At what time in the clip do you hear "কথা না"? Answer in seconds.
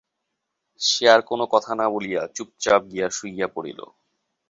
1.53-1.85